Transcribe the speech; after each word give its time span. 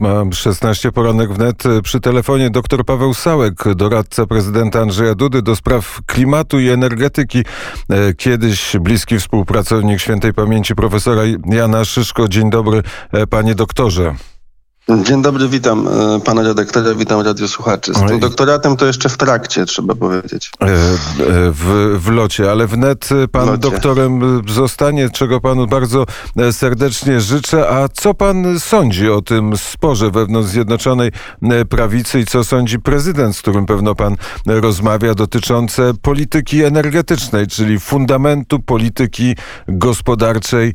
Ma 0.00 0.24
16 0.32 0.92
poranek 0.92 1.32
wnet. 1.32 1.62
Przy 1.82 2.00
telefonie 2.00 2.50
dr 2.50 2.84
Paweł 2.84 3.14
Sałek, 3.14 3.74
doradca 3.74 4.26
prezydenta 4.26 4.80
Andrzeja 4.80 5.14
Dudy 5.14 5.42
do 5.42 5.56
spraw 5.56 6.00
klimatu 6.06 6.60
i 6.60 6.68
energetyki. 6.68 7.44
E, 7.90 8.14
kiedyś 8.14 8.76
bliski 8.80 9.18
współpracownik 9.18 10.00
świętej 10.00 10.34
pamięci 10.34 10.74
profesora 10.74 11.22
Jana 11.46 11.84
Szyszko. 11.84 12.28
Dzień 12.28 12.50
dobry, 12.50 12.82
e, 13.12 13.26
panie 13.26 13.54
doktorze. 13.54 14.14
Dzień 14.88 15.22
dobry, 15.22 15.48
witam 15.48 15.88
e, 15.88 16.20
pana 16.20 16.42
redaktora, 16.42 16.94
witam 16.94 17.20
radiosłuchaczy. 17.20 17.94
Z 17.94 18.08
tym 18.08 18.20
doktoratem 18.20 18.76
to 18.76 18.86
jeszcze 18.86 19.08
w 19.08 19.16
trakcie, 19.16 19.66
trzeba 19.66 19.94
powiedzieć. 19.94 20.50
E, 20.60 20.64
e, 20.66 20.70
w, 21.50 21.94
w 21.98 22.08
locie, 22.10 22.50
ale 22.50 22.66
wnet 22.66 23.08
pan 23.32 23.46
locie. 23.46 23.58
doktorem 23.58 24.42
zostanie, 24.48 25.10
czego 25.10 25.40
panu 25.40 25.66
bardzo 25.66 26.06
serdecznie 26.52 27.20
życzę. 27.20 27.68
A 27.70 27.88
co 27.88 28.14
pan 28.14 28.60
sądzi 28.60 29.10
o 29.10 29.22
tym 29.22 29.56
sporze 29.56 30.10
wewnątrz 30.10 30.48
Zjednoczonej 30.50 31.10
Prawicy 31.68 32.20
i 32.20 32.24
co 32.24 32.44
sądzi 32.44 32.78
prezydent, 32.78 33.36
z 33.36 33.42
którym 33.42 33.66
pewno 33.66 33.94
pan 33.94 34.16
rozmawia, 34.46 35.14
dotyczące 35.14 35.92
polityki 36.02 36.62
energetycznej, 36.64 37.46
czyli 37.46 37.80
fundamentu 37.80 38.60
polityki 38.60 39.36
gospodarczej 39.68 40.74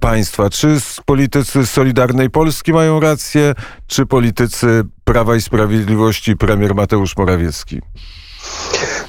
państwa? 0.00 0.50
Czy 0.50 0.78
politycy 1.06 1.66
Solidarnej 1.66 2.30
Polski 2.30 2.72
mają 2.72 3.00
rację? 3.00 3.45
Czy 3.86 4.06
politycy 4.06 4.84
Prawa 5.04 5.36
i 5.36 5.40
Sprawiedliwości 5.40 6.36
premier 6.36 6.74
Mateusz 6.74 7.16
Morawiecki? 7.16 7.80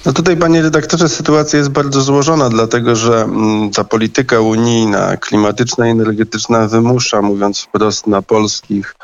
No 0.05 0.13
tutaj, 0.13 0.37
panie 0.37 0.61
redaktorze, 0.61 1.09
sytuacja 1.09 1.59
jest 1.59 1.71
bardzo 1.71 2.01
złożona, 2.01 2.49
dlatego 2.49 2.95
że 2.95 3.21
mm, 3.21 3.71
ta 3.71 3.83
polityka 3.83 4.39
unijna, 4.39 5.17
klimatyczna 5.17 5.87
i 5.87 5.91
energetyczna 5.91 6.67
wymusza, 6.67 7.21
mówiąc 7.21 7.59
wprost, 7.59 8.07
na 8.07 8.21
polskich 8.21 8.95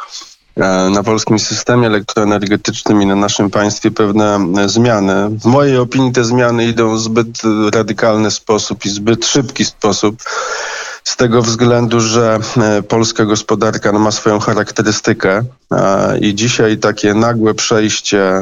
e, 0.55 0.89
na 0.89 1.03
polskim 1.03 1.39
systemie 1.39 1.88
elektroenergetycznym 1.88 3.02
i 3.02 3.05
na 3.05 3.15
naszym 3.15 3.49
państwie 3.49 3.91
pewne 3.91 4.47
e, 4.58 4.69
zmiany. 4.69 5.30
W 5.30 5.45
mojej 5.45 5.77
opinii 5.77 6.11
te 6.11 6.23
zmiany 6.23 6.65
idą 6.65 6.95
w 6.95 6.99
zbyt 6.99 7.41
radykalny 7.73 8.31
sposób 8.31 8.86
i 8.86 8.89
zbyt 8.89 9.25
szybki 9.25 9.65
sposób 9.65 10.23
z 11.03 11.15
tego 11.15 11.41
względu, 11.41 11.99
że 11.99 12.39
e, 12.57 12.83
polska 12.83 13.25
gospodarka 13.25 13.91
ma 13.91 14.11
swoją 14.11 14.39
charakterystykę 14.39 15.43
i 16.21 16.35
dzisiaj 16.35 16.77
takie 16.77 17.13
nagłe 17.13 17.53
przejście, 17.53 18.41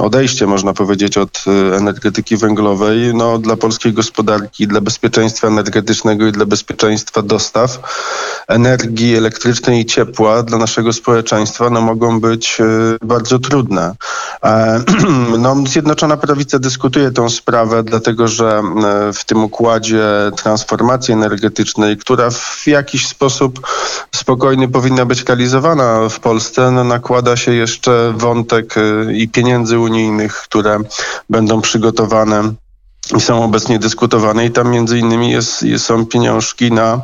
odejście 0.00 0.46
można 0.46 0.72
powiedzieć 0.72 1.18
od 1.18 1.44
e, 1.46 1.76
energetyki 1.76 2.36
węglowej, 2.36 3.14
no, 3.14 3.38
dla 3.38 3.56
polskiej 3.56 3.92
gospodarki, 3.92 4.66
dla 4.66 4.80
bezpieczeństwa 4.80 5.48
energetycznego 5.48 6.26
i 6.26 6.32
dla 6.32 6.46
bezpieczeństwa 6.46 7.22
dostaw 7.22 7.78
energii 8.48 9.16
elektrycznej 9.16 9.80
i 9.80 9.86
ciepła 9.86 10.42
dla 10.42 10.58
naszego 10.58 10.92
społeczeństwa 10.92 11.70
no, 11.70 11.80
mogą 11.80 12.20
być 12.20 12.60
e, 12.60 12.64
bardzo 13.06 13.38
trudne. 13.38 13.94
No, 15.38 15.56
Zjednoczona 15.66 16.16
Prawica 16.16 16.58
dyskutuje 16.58 17.10
tę 17.10 17.30
sprawę, 17.30 17.82
dlatego 17.82 18.28
że 18.28 18.62
w 19.14 19.24
tym 19.24 19.44
układzie 19.44 20.02
transformacji 20.36 21.14
energetycznej 21.14 21.96
która 21.96 22.30
w 22.30 22.66
jakiś 22.66 23.06
sposób 23.06 23.60
spokojny 24.14 24.68
powinna 24.68 25.06
być 25.06 25.24
realizowana 25.24 26.08
w 26.10 26.20
Polsce, 26.20 26.70
no 26.70 26.84
nakłada 26.84 27.36
się 27.36 27.54
jeszcze 27.54 28.12
wątek 28.16 28.76
y, 28.76 29.12
i 29.14 29.28
pieniędzy 29.28 29.78
unijnych, 29.78 30.34
które 30.34 30.78
będą 31.30 31.60
przygotowane 31.60 32.52
i 33.16 33.20
są 33.20 33.44
obecnie 33.44 33.78
dyskutowane 33.78 34.46
i 34.46 34.50
tam 34.50 34.70
między 34.70 34.98
innymi 34.98 35.30
jest, 35.30 35.64
są 35.78 36.06
pieniążki 36.06 36.72
na 36.72 37.00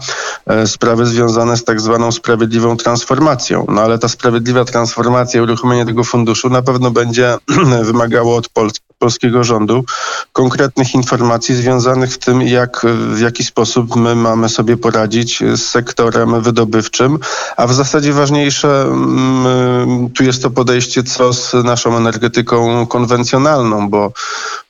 e, 0.47 0.66
sprawy 0.66 1.06
związane 1.06 1.56
z 1.56 1.64
tak 1.64 1.80
zwaną 1.80 2.12
sprawiedliwą 2.12 2.77
transformacją. 2.77 3.66
No 3.69 3.83
ale 3.83 3.98
ta 3.98 4.08
sprawiedliwa 4.08 4.64
transformacja, 4.64 5.42
uruchomienie 5.42 5.86
tego 5.86 6.05
funduszu 6.05 6.50
na 6.50 6.62
pewno 6.62 6.91
będzie 6.91 7.36
wymagało 7.83 8.36
od 8.36 8.48
Polski 8.48 8.86
polskiego 8.98 9.44
rządu 9.44 9.84
konkretnych 10.33 10.94
informacji 10.94 11.55
związanych 11.55 12.12
z 12.12 12.18
tym, 12.18 12.42
jak, 12.42 12.86
w 13.14 13.20
jaki 13.20 13.45
sposób 13.45 13.96
my 13.96 14.14
mamy 14.14 14.48
sobie 14.48 14.77
poradzić 14.77 15.39
z 15.55 15.62
sektorem 15.62 16.42
wydobywczym, 16.42 17.18
a 17.56 17.67
w 17.67 17.74
zasadzie 17.74 18.12
ważniejsze 18.12 18.83
mm, 18.83 20.11
tu 20.11 20.24
jest 20.24 20.42
to 20.42 20.51
podejście, 20.51 21.02
co 21.02 21.33
z 21.33 21.55
naszą 21.55 21.96
energetyką 21.96 22.86
konwencjonalną, 22.86 23.90
bo 23.90 24.12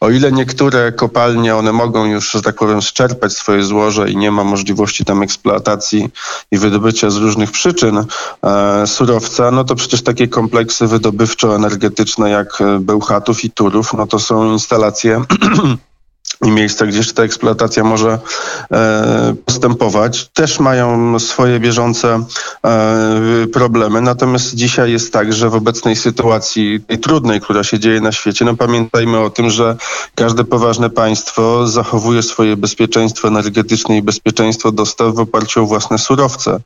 o 0.01 0.11
ile 0.11 0.33
niektóre 0.33 0.93
kopalnie, 0.93 1.16
one 1.57 1.73
mogą 1.73 2.05
już, 2.05 2.31
że 2.31 2.43
tak 2.43 2.57
powiem, 2.57 2.81
szczerpać 2.81 3.33
swoje 3.33 3.63
złoże 3.63 4.11
i 4.11 4.17
nie 4.17 4.31
ma 4.31 4.45
możliwości 4.45 5.05
tam 5.05 5.23
eksploatacji 5.23 6.09
i 6.51 6.59
wydobycia 6.59 7.11
z 7.11 7.17
różnych 7.17 7.51
przyczyn 7.51 8.05
e, 8.43 8.87
surowca, 8.87 9.51
no 9.51 9.65
to 9.65 9.75
przecież 9.75 10.03
takie 10.03 10.29
kompleksy 10.29 10.87
wydobywczo-energetyczne 10.87 12.31
jak 12.31 12.59
Bełchatów 12.81 13.45
i 13.45 13.51
Turów, 13.51 13.93
no 13.93 14.07
to 14.07 14.17
to 14.17 14.21
są 14.21 14.53
instalacje 14.53 15.25
i 16.45 16.51
miejsca, 16.51 16.87
gdzie 16.87 17.13
ta 17.15 17.23
eksploatacja 17.23 17.85
może 17.85 18.19
e, 18.73 19.35
postępować, 19.45 20.29
też 20.29 20.61
mają 20.61 21.19
swoje 21.19 21.61
bieżące 21.61 22.25
e, 22.65 23.47
problemy. 23.53 24.01
Natomiast 24.01 24.55
dzisiaj 24.55 24.93
jest 24.93 25.13
tak, 25.13 25.33
że 25.33 25.51
w 25.51 25.55
obecnej 25.55 25.97
sytuacji, 25.97 26.81
tej 26.87 26.99
trudnej, 26.99 27.41
która 27.41 27.65
się 27.65 27.79
dzieje 27.79 28.01
na 28.01 28.13
świecie, 28.13 28.45
no 28.45 28.57
pamiętajmy 28.57 29.19
o 29.19 29.31
tym, 29.31 29.51
że 29.51 29.77
każde 30.15 30.45
poważne 30.45 30.91
państwo 30.91 31.67
zachowuje 31.67 32.23
swoje 32.23 32.57
bezpieczeństwo 32.57 33.29
energetyczne 33.29 33.97
i 33.97 34.03
bezpieczeństwo 34.03 34.73
dostaw 34.73 35.15
w 35.15 35.21
oparciu 35.21 35.63
o 35.63 35.67
własne 35.67 35.99
surowce. 35.99 36.61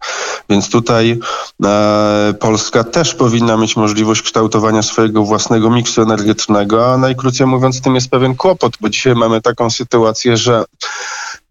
Więc 0.50 0.70
tutaj 0.70 1.20
e, 1.64 2.34
Polska 2.40 2.84
też 2.84 3.14
powinna 3.14 3.56
mieć 3.56 3.76
możliwość 3.76 4.22
kształtowania 4.22 4.82
swojego 4.82 5.24
własnego 5.24 5.70
miksu 5.70 6.02
energetycznego, 6.02 6.92
a 6.92 6.98
najkrócej 6.98 7.46
mówiąc, 7.46 7.80
tym 7.80 7.94
jest 7.94 8.10
pewien 8.10 8.34
kłopot, 8.34 8.72
bo 8.80 8.88
dzisiaj 8.88 9.14
mamy 9.14 9.40
taką 9.40 9.69
sytuację, 9.70 10.36
że 10.36 10.64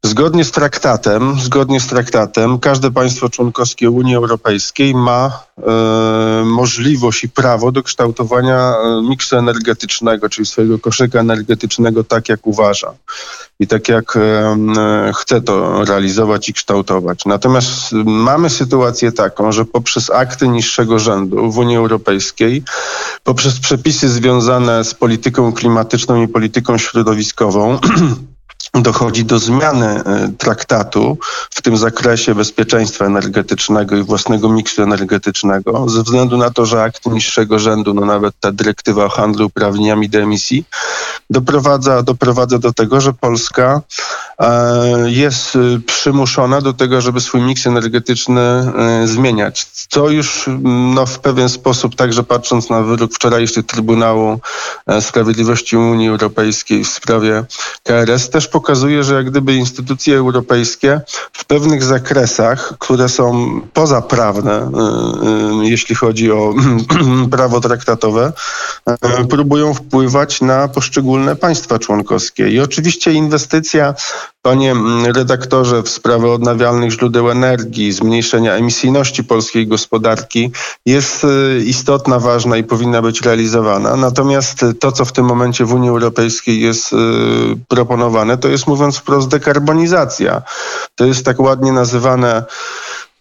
Zgodnie 0.04 0.44
z 0.44 0.52
traktatem, 0.52 1.40
zgodnie 1.40 1.80
z 1.80 1.88
traktatem, 1.88 2.60
każde 2.60 2.92
państwo 2.92 3.30
członkowskie 3.30 3.90
Unii 3.90 4.16
Europejskiej 4.16 4.96
ma 4.96 5.44
e, 5.58 6.44
możliwość 6.46 7.24
i 7.24 7.30
prawo 7.30 7.72
do 7.72 7.84
kształtowania 7.84 8.58
e, 8.58 9.02
miksu 9.10 9.38
energetycznego, 9.38 10.30
czyli 10.30 10.46
swojego 10.46 10.80
koszyka 10.80 11.20
energetycznego 11.20 12.04
tak, 12.04 12.30
jak 12.30 12.48
uważa 12.48 12.94
i 13.60 13.68
tak, 13.68 13.90
jak 13.90 14.18
e, 14.18 15.12
chce 15.16 15.42
to 15.42 15.86
realizować 15.86 16.50
i 16.50 16.54
kształtować. 16.54 17.26
Natomiast 17.26 17.92
mamy 18.06 18.50
sytuację 18.50 19.12
taką, 19.12 19.52
że 19.52 19.66
poprzez 19.66 20.10
akty 20.10 20.48
niższego 20.48 21.00
rzędu 21.00 21.52
w 21.52 21.58
Unii 21.58 21.78
Europejskiej, 21.78 22.64
poprzez 23.24 23.60
przepisy 23.60 24.10
związane 24.10 24.84
z 24.84 24.94
polityką 24.94 25.54
klimatyczną 25.54 26.22
i 26.22 26.28
polityką 26.28 26.78
środowiskową, 26.78 27.80
dochodzi 28.74 29.26
do 29.26 29.40
zmiany 29.40 29.86
e, 29.86 30.32
traktatu 30.38 31.18
w 31.50 31.62
tym 31.62 31.78
zakresie 31.78 32.36
bezpieczeństwa 32.36 33.06
energetycznego 33.06 33.96
i 33.96 34.04
własnego 34.04 34.50
miksu 34.50 34.84
energetycznego, 34.84 35.90
ze 35.90 36.04
względu 36.04 36.38
na 36.38 36.50
to, 36.50 36.66
że 36.66 36.84
akty 36.84 37.10
niższego 37.10 37.60
rzędu, 37.60 37.94
no 37.94 38.06
nawet 38.06 38.36
ta 38.40 38.52
dyrektywa 38.52 39.06
o 39.06 39.10
handlu 39.10 39.46
uprawnieniami 39.46 40.10
do 40.10 40.20
emisji, 40.20 40.66
doprowadza, 41.30 42.04
doprowadza 42.04 42.60
do 42.60 42.74
tego, 42.74 43.02
że 43.02 43.14
Polska 43.14 43.82
e, 44.40 45.12
jest 45.12 45.56
e, 45.56 45.60
przymuszona 45.86 46.62
do 46.62 46.74
tego, 46.74 47.02
żeby 47.02 47.22
swój 47.22 47.42
miks 47.42 47.68
energetyczny 47.68 48.40
zmieniać. 49.06 49.66
Co 49.66 50.10
już 50.10 50.50
no, 50.64 51.06
w 51.06 51.20
pewien 51.20 51.50
sposób, 51.50 51.96
także 51.96 52.24
patrząc 52.24 52.70
na 52.70 52.82
wyrok 52.82 53.12
wczorajszy 53.14 53.64
Trybunału 53.64 54.40
Sprawiedliwości 55.02 55.78
Unii 55.78 56.10
Europejskiej 56.10 56.84
w 56.84 56.88
sprawie 56.88 57.44
KRS, 57.84 58.30
też 58.30 58.48
pokazuje, 58.48 58.59
że 59.02 59.16
jak 59.16 59.30
gdyby 59.30 59.54
instytucje 59.54 60.18
europejskie 60.18 61.02
w 61.34 61.46
pewnych 61.46 61.84
zakresach, 61.84 62.74
które 62.80 63.10
są 63.10 63.62
pozaprawne, 63.74 64.72
y, 65.62 65.66
y, 65.66 65.70
jeśli 65.70 65.96
chodzi 65.96 66.32
o 66.32 66.54
prawo 67.32 67.62
traktatowe, 67.62 68.34
y, 69.22 69.28
próbują 69.28 69.74
wpływać 69.74 70.42
na 70.42 70.68
poszczególne 70.68 71.36
państwa 71.36 71.80
członkowskie. 71.80 72.50
I 72.50 72.60
oczywiście 72.60 73.14
inwestycja, 73.14 73.96
panie 74.42 74.76
redaktorze, 75.14 75.84
w 75.84 75.90
sprawę 75.90 76.32
odnawialnych 76.32 76.92
źródeł 76.92 77.32
energii, 77.32 77.92
zmniejszenia 77.92 78.54
emisyjności 78.54 79.24
polskiej 79.24 79.68
gospodarki 79.68 80.52
jest 80.86 81.26
istotna, 81.66 82.20
ważna 82.20 82.58
i 82.58 82.64
powinna 82.64 83.02
być 83.02 83.22
realizowana. 83.22 83.96
Natomiast 83.96 84.66
to, 84.80 84.92
co 84.92 85.06
w 85.06 85.12
tym 85.12 85.26
momencie 85.26 85.66
w 85.66 85.74
Unii 85.74 85.90
Europejskiej 85.90 86.62
jest 86.62 86.96
proponowane, 87.68 88.38
to 88.38 88.48
jest 88.48 88.68
mówiąc 88.68 88.98
wprost 88.98 89.28
dekarbonizacja. 89.28 90.42
To 90.96 91.06
jest 91.06 91.26
tak 91.26 91.40
ładnie 91.40 91.72
nazywane 91.72 92.44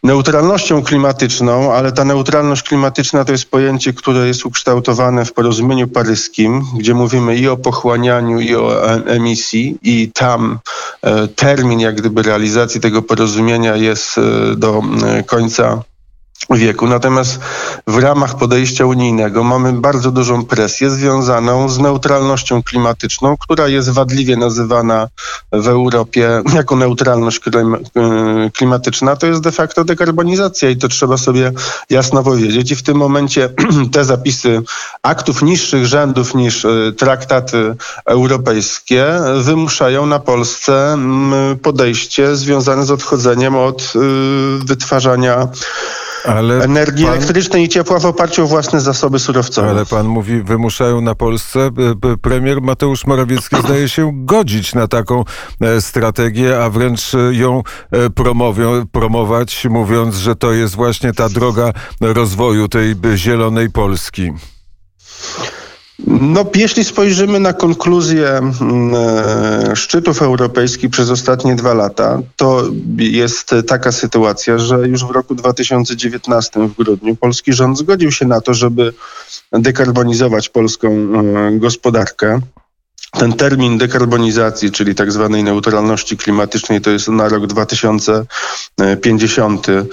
neutralnością 0.02 0.82
klimatyczną, 0.82 1.72
ale 1.72 1.92
ta 1.92 2.04
neutralność 2.04 2.62
klimatyczna 2.62 3.24
to 3.24 3.32
jest 3.32 3.50
pojęcie, 3.50 3.92
które 3.92 4.26
jest 4.26 4.46
ukształtowane 4.46 5.24
w 5.24 5.32
porozumieniu 5.32 5.88
paryskim, 5.88 6.64
gdzie 6.78 6.94
mówimy 6.94 7.36
i 7.36 7.48
o 7.48 7.56
pochłanianiu, 7.56 8.40
i 8.40 8.54
o 8.54 8.86
emisji, 9.06 9.78
i 9.82 10.10
tam 10.14 10.58
e, 11.02 11.28
termin 11.28 11.80
jak 11.80 11.94
gdyby 11.96 12.22
realizacji 12.22 12.80
tego 12.80 13.02
porozumienia 13.02 13.76
jest 13.76 14.18
e, 14.18 14.56
do 14.56 14.82
e, 15.06 15.22
końca 15.22 15.82
wieku. 16.56 16.86
Natomiast 16.86 17.40
w 17.86 17.98
ramach 17.98 18.36
podejścia 18.36 18.86
unijnego 18.86 19.44
mamy 19.44 19.72
bardzo 19.72 20.10
dużą 20.10 20.44
presję 20.44 20.90
związaną 20.90 21.68
z 21.68 21.78
neutralnością 21.78 22.62
klimatyczną, 22.62 23.36
która 23.36 23.68
jest 23.68 23.90
wadliwie 23.90 24.36
nazywana 24.36 25.08
w 25.52 25.68
Europie 25.68 26.42
jako 26.54 26.76
neutralność 26.76 27.40
e, 27.46 27.50
klimatyczna. 28.50 29.16
To 29.16 29.26
jest 29.26 29.40
de 29.40 29.52
facto 29.52 29.84
dekarbonizacja 29.84 30.70
i 30.70 30.76
to 30.76 30.88
trzeba 30.88 31.16
sobie 31.16 31.52
jasno 31.90 32.22
powiedzieć. 32.22 32.70
I 32.72 32.76
w 32.76 32.82
tym 32.82 32.96
momencie 32.96 33.48
te 33.92 34.04
zapisy 34.04 34.62
aktów 35.02 35.42
niższych 35.42 35.86
rzędów 35.86 36.34
niż 36.34 36.64
e, 36.64 36.92
traktaty 36.96 37.76
europejskie 38.06 39.06
wymuszają 39.42 40.06
na 40.06 40.18
Polsce 40.18 40.98
podejście 41.62 42.36
związane 42.36 42.86
z 42.86 42.90
odchodzeniem 42.90 43.56
od 43.56 43.82
e, 43.82 43.98
wytwarzania 44.64 45.48
ale 46.24 46.64
energii 46.64 47.04
pan... 47.04 47.14
elektrycznej 47.14 47.64
i 47.64 47.68
ciepła 47.68 47.98
w 47.98 48.06
oparciu 48.06 48.44
o 48.44 48.46
własne 48.46 48.80
zasoby 48.80 49.18
surowcowe. 49.18 49.70
Ale 49.70 49.86
pan 49.86 50.06
mówi, 50.06 50.42
wymuszają 50.42 51.00
na 51.00 51.14
Polsce. 51.14 51.70
Premier 52.22 52.62
Mateusz 52.62 53.06
Morawiecki 53.06 53.56
zdaje 53.64 53.88
się 53.88 54.10
godzić 54.14 54.74
na 54.74 54.88
taką 54.88 55.24
e, 55.60 55.80
strategię, 55.80 56.64
a 56.64 56.70
wręcz 56.70 57.12
ją 57.30 57.62
e, 57.90 58.10
promowią, 58.10 58.86
promować, 58.92 59.66
mówiąc, 59.70 60.14
że 60.14 60.36
to 60.36 60.52
jest 60.52 60.74
właśnie 60.74 61.12
ta 61.12 61.28
droga 61.28 61.72
rozwoju 62.00 62.68
tej 62.68 62.94
zielonej 63.14 63.70
Polski. 63.70 64.32
No, 66.06 66.44
jeśli 66.54 66.84
spojrzymy 66.84 67.40
na 67.40 67.52
konkluzję 67.52 68.28
mm, 68.28 68.94
e, 68.94 69.76
szczytów 69.76 70.22
europejskich 70.22 70.90
przez 70.90 71.10
ostatnie 71.10 71.56
dwa 71.56 71.74
lata, 71.74 72.20
to 72.36 72.62
jest 72.98 73.54
taka 73.66 73.92
sytuacja, 73.92 74.58
że 74.58 74.88
już 74.88 75.04
w 75.04 75.10
roku 75.10 75.34
2019 75.34 76.68
w 76.68 76.76
grudniu 76.76 77.16
polski 77.16 77.52
rząd 77.52 77.78
zgodził 77.78 78.12
się 78.12 78.26
na 78.26 78.40
to, 78.40 78.54
żeby 78.54 78.92
dekarbonizować 79.52 80.48
polską 80.48 80.88
e, 80.88 81.58
gospodarkę. 81.58 82.40
Ten 83.10 83.32
termin 83.32 83.78
dekarbonizacji, 83.78 84.70
czyli 84.70 84.94
tak 84.94 85.12
zwanej 85.12 85.44
neutralności 85.44 86.16
klimatycznej, 86.16 86.80
to 86.80 86.90
jest 86.90 87.08
na 87.08 87.28
rok 87.28 87.46
2050 87.46 89.66
e, 89.68 89.86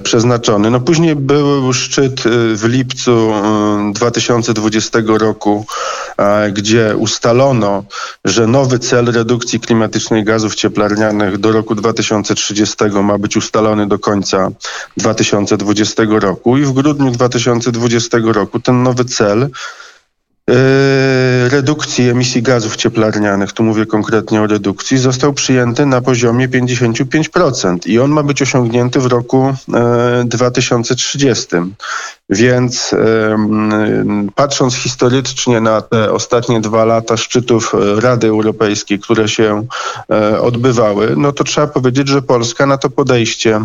przeznaczony. 0.00 0.70
No 0.70 0.80
później 0.80 1.16
był 1.16 1.72
szczyt 1.72 2.26
e, 2.26 2.30
w 2.56 2.64
lipcu 2.64 3.32
2020 3.94 4.98
e, 4.98 5.02
roku, 5.18 5.66
gdzie 6.52 6.96
ustalono, 6.96 7.84
że 8.24 8.46
nowy 8.46 8.78
cel 8.78 9.12
redukcji 9.12 9.60
klimatycznej 9.60 10.24
gazów 10.24 10.54
cieplarnianych 10.54 11.38
do 11.38 11.52
roku 11.52 11.74
2030 11.74 12.76
ma 13.02 13.18
być 13.18 13.36
ustalony 13.36 13.86
do 13.86 13.98
końca 13.98 14.50
2020 14.96 16.02
roku 16.08 16.56
i 16.56 16.62
w 16.62 16.72
grudniu 16.72 17.10
2020 17.10 18.18
roku 18.22 18.60
ten 18.60 18.82
nowy 18.82 19.04
cel 19.04 19.50
redukcji 21.48 22.08
emisji 22.08 22.42
gazów 22.42 22.76
cieplarnianych, 22.76 23.52
tu 23.52 23.62
mówię 23.62 23.86
konkretnie 23.86 24.42
o 24.42 24.46
redukcji, 24.46 24.98
został 24.98 25.32
przyjęty 25.32 25.86
na 25.86 26.00
poziomie 26.00 26.48
55% 26.48 27.78
i 27.86 27.98
on 27.98 28.10
ma 28.10 28.22
być 28.22 28.42
osiągnięty 28.42 29.00
w 29.00 29.06
roku 29.06 29.54
2030. 30.24 31.46
Więc 32.30 32.94
patrząc 34.34 34.74
historycznie 34.74 35.60
na 35.60 35.80
te 35.80 36.12
ostatnie 36.12 36.60
dwa 36.60 36.84
lata 36.84 37.16
szczytów 37.16 37.72
Rady 37.96 38.28
Europejskiej, 38.28 38.98
które 38.98 39.28
się 39.28 39.66
e, 40.10 40.40
odbywały, 40.40 41.14
no 41.16 41.32
to 41.32 41.44
trzeba 41.44 41.66
powiedzieć, 41.66 42.08
że 42.08 42.22
Polska 42.22 42.66
na 42.66 42.78
to 42.78 42.90
podejście 42.90 43.60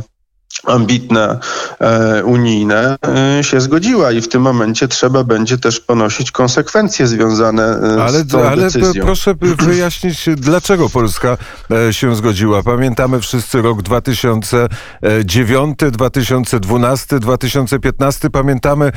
ambitne 0.64 1.40
e, 1.80 2.24
unijne 2.24 2.96
e, 3.40 3.44
się 3.44 3.62
zgodziła 3.62 4.12
i 4.12 4.22
w 4.22 4.28
tym 4.28 4.42
momencie 4.42 4.88
trzeba 4.88 5.24
będzie 5.24 5.58
też 5.58 5.80
ponosić 5.80 6.32
konsekwencje 6.32 7.08
związane 7.08 7.64
e, 7.64 8.04
ale, 8.04 8.20
z 8.20 8.28
tą 8.28 8.44
ale 8.44 8.62
decyzją. 8.62 9.06
proszę 9.06 9.36
wyjaśnić, 9.68 10.30
dlaczego 10.36 10.90
Polska 10.90 11.38
e, 11.72 11.94
się 11.94 12.16
zgodziła. 12.16 12.64
Pamiętamy 12.64 13.20
wszyscy 13.20 13.62
rok 13.62 13.82
2009, 13.82 15.80
2012, 15.92 17.20
2015. 17.20 18.30
Pamiętamy, 18.30 18.86
e, 18.86 18.92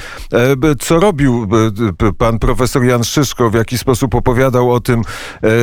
co 0.81 1.01
robił 1.01 1.49
pan 2.19 2.39
profesor 2.39 2.85
Jan 2.85 3.05
Szyszko, 3.05 3.51
w 3.51 3.55
jaki 3.55 3.79
sposób 3.79 4.15
opowiadał 4.15 4.73
o 4.73 4.81
tym, 4.81 5.03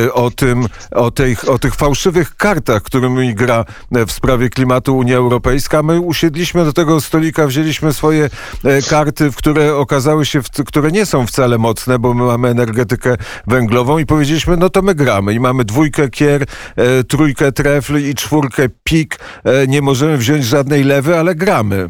e, 0.06 0.12
o 0.12 0.30
tym, 0.30 0.66
o, 0.90 1.10
tej, 1.10 1.36
o 1.46 1.58
tych 1.58 1.74
fałszywych 1.74 2.36
kartach, 2.36 2.82
którymi 2.82 3.34
gra 3.34 3.64
w 4.06 4.12
sprawie 4.12 4.50
klimatu 4.50 4.96
Unia 4.96 5.16
Europejska 5.16 5.82
my 5.88 6.00
usiedliśmy 6.00 6.64
do 6.64 6.72
tego 6.72 7.00
stolika, 7.00 7.46
wzięliśmy 7.46 7.92
swoje 7.92 8.30
e, 8.64 8.82
karty, 8.82 9.30
w 9.30 9.36
które 9.36 9.76
okazały 9.76 10.26
się, 10.26 10.40
które 10.66 10.92
nie 10.92 11.06
są 11.06 11.26
wcale 11.26 11.58
mocne, 11.58 11.98
bo 11.98 12.14
my 12.14 12.24
mamy 12.24 12.48
energetykę 12.48 13.16
węglową 13.46 13.98
i 13.98 14.06
powiedzieliśmy, 14.06 14.56
no 14.56 14.70
to 14.70 14.82
my 14.82 14.94
gramy 14.94 15.34
i 15.34 15.40
mamy 15.40 15.64
dwójkę 15.64 16.08
kier, 16.08 16.42
e, 16.76 17.04
trójkę 17.04 17.52
trefl 17.52 17.98
i 17.98 18.14
czwórkę 18.14 18.68
pik. 18.84 19.18
E, 19.44 19.66
nie 19.66 19.82
możemy 19.82 20.16
wziąć 20.16 20.44
żadnej 20.44 20.84
lewy, 20.84 21.18
ale 21.18 21.34
gramy. 21.34 21.88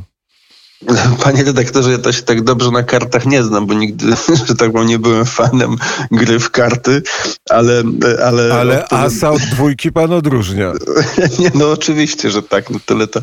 Panie 1.25 1.45
redaktorze, 1.45 1.93
ja 1.93 1.99
to 1.99 2.13
się 2.13 2.23
tak 2.23 2.43
dobrze 2.43 2.71
na 2.71 2.83
kartach 2.83 3.27
nie 3.27 3.43
znam, 3.43 3.67
bo 3.67 3.75
nigdy, 3.75 4.07
że 4.47 4.55
tak 4.57 4.73
powiem, 4.73 4.89
nie 4.89 4.99
byłem 4.99 5.25
fanem 5.25 5.77
gry 6.11 6.39
w 6.39 6.51
karty, 6.51 7.03
ale... 7.51 7.83
Ale, 8.25 8.55
ale 8.55 8.83
odpowiem... 8.83 9.05
asa 9.05 9.31
od 9.31 9.43
dwójki 9.43 9.93
pan 9.93 10.13
odróżnia. 10.13 10.73
nie, 11.39 11.51
no 11.55 11.71
oczywiście, 11.71 12.31
że 12.31 12.43
tak, 12.43 12.71
no 12.71 12.79
tyle 12.87 13.07
to, 13.07 13.21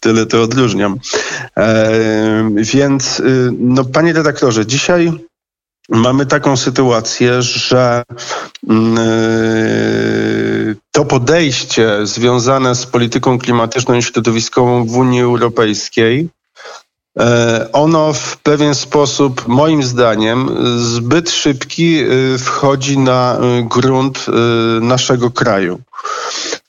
tyle 0.00 0.26
to 0.26 0.42
odróżniam. 0.42 0.98
E, 1.56 2.50
więc, 2.54 3.20
y, 3.20 3.50
no 3.58 3.84
panie 3.84 4.12
redaktorze, 4.12 4.66
dzisiaj 4.66 5.12
mamy 5.88 6.26
taką 6.26 6.56
sytuację, 6.56 7.42
że 7.42 8.02
yy, 8.68 8.76
to 10.90 11.04
podejście 11.04 12.06
związane 12.06 12.74
z 12.74 12.86
polityką 12.86 13.38
klimatyczną 13.38 13.94
i 13.94 14.02
środowiskową 14.02 14.84
w 14.84 14.96
Unii 14.96 15.20
Europejskiej 15.20 16.28
ono 17.72 18.12
w 18.12 18.36
pewien 18.36 18.74
sposób, 18.74 19.48
moim 19.48 19.82
zdaniem, 19.82 20.48
zbyt 20.78 21.30
szybki 21.30 21.98
e, 21.98 22.04
wchodzi 22.38 22.98
na 22.98 23.38
e, 23.38 23.62
grunt 23.62 24.26
naszego 24.80 25.30
kraju. 25.30 25.78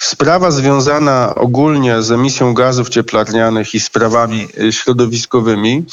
Sprawa 0.01 0.51
związana 0.51 1.35
ogólnie 1.35 2.01
z 2.01 2.11
emisją 2.11 2.53
gazów 2.53 2.89
cieplarnianych 2.89 3.73
i 3.75 3.79
sprawami 3.79 4.47
y, 4.59 4.71
środowiskowymi, 4.71 5.85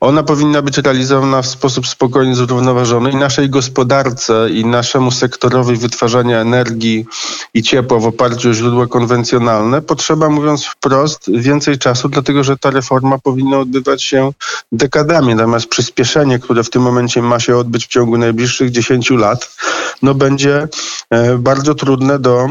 ona 0.00 0.22
powinna 0.22 0.62
być 0.62 0.78
realizowana 0.78 1.42
w 1.42 1.46
sposób 1.46 1.86
spokojny, 1.86 2.34
zrównoważony 2.34 3.10
i 3.10 3.16
naszej 3.16 3.50
gospodarce 3.50 4.50
i 4.50 4.64
naszemu 4.64 5.10
sektorowi 5.10 5.76
wytwarzania 5.76 6.40
energii 6.40 7.06
i 7.54 7.62
ciepła 7.62 7.98
w 7.98 8.06
oparciu 8.06 8.50
o 8.50 8.54
źródła 8.54 8.86
konwencjonalne 8.86 9.82
potrzeba, 9.82 10.28
mówiąc 10.28 10.64
wprost, 10.64 11.30
więcej 11.34 11.78
czasu, 11.78 12.08
dlatego 12.08 12.44
że 12.44 12.56
ta 12.56 12.70
reforma 12.70 13.18
powinna 13.18 13.58
odbywać 13.58 14.02
się 14.02 14.32
dekadami. 14.72 15.34
Natomiast 15.34 15.66
przyspieszenie, 15.66 16.38
które 16.38 16.64
w 16.64 16.70
tym 16.70 16.82
momencie 16.82 17.22
ma 17.22 17.40
się 17.40 17.56
odbyć 17.56 17.84
w 17.86 17.88
ciągu 17.88 18.18
najbliższych 18.18 18.70
10 18.70 19.10
lat, 19.10 19.56
no 20.02 20.14
będzie 20.14 20.68
e, 21.10 21.38
bardzo 21.38 21.74
trudne 21.74 22.18
do 22.18 22.48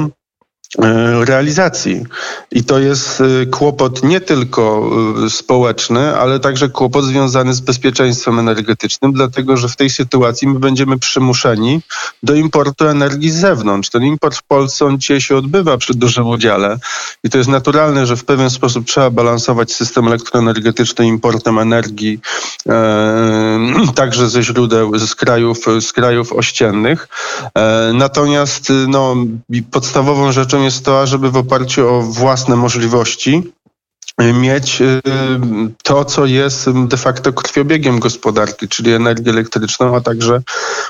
realizacji. 1.26 2.04
I 2.52 2.64
to 2.64 2.80
jest 2.80 3.22
e, 3.22 3.46
kłopot 3.46 4.04
nie 4.04 4.22
tylko 4.22 4.90
e, 5.26 5.30
społeczny, 5.30 6.18
ale 6.18 6.40
także 6.40 6.70
kłopot 6.70 7.06
związany 7.06 7.54
z 7.54 7.60
bezpieczeństwem 7.60 8.40
energetycznym, 8.40 9.14
dlatego 9.14 9.58
że 9.58 9.70
w 9.70 9.76
tej 9.76 9.90
sytuacji 9.90 10.48
my 10.48 10.60
będziemy 10.60 11.00
przymuszeni 11.00 11.82
do 12.24 12.36
importu 12.36 12.88
energii 12.88 13.32
z 13.32 13.36
zewnątrz. 13.36 13.90
Ten 13.90 14.04
import 14.04 14.38
w 14.38 14.44
Polsce 14.44 14.86
on 14.86 15.02
się 15.02 15.38
odbywa 15.38 15.78
przy 15.78 15.94
dużym 15.94 16.28
udziale 16.28 16.78
i 17.24 17.30
to 17.30 17.38
jest 17.38 17.50
naturalne, 17.50 18.06
że 18.06 18.16
w 18.16 18.26
pewien 18.26 18.50
sposób 18.50 18.86
trzeba 18.86 19.10
balansować 19.10 19.74
system 19.74 20.08
elektroenergetyczny 20.08 21.08
importem 21.08 21.60
energii 21.60 22.20
e, 22.70 23.94
także 23.96 24.30
ze 24.30 24.44
źródeł, 24.44 25.00
z 25.00 25.16
krajów, 25.16 25.58
z 25.82 25.94
krajów 25.94 26.34
ościennych. 26.34 27.08
E, 27.58 27.92
natomiast 27.94 28.74
no, 28.88 29.16
podstawową 29.72 30.32
rzeczą 30.32 30.63
jest 30.64 30.86
to, 30.86 31.08
żeby 31.08 31.32
w 31.32 31.38
oparciu 31.38 31.90
o 31.90 32.02
własne 32.02 32.56
możliwości 32.56 33.54
mieć 34.20 34.82
y, 34.82 35.02
to, 35.84 36.06
co 36.06 36.26
jest 36.26 36.70
de 36.88 36.98
facto 36.98 37.34
krwiobiegiem 37.34 38.00
gospodarki, 38.00 38.68
czyli 38.68 38.92
energię 38.92 39.32
elektryczną, 39.32 39.96
a 39.96 40.02
także 40.02 40.42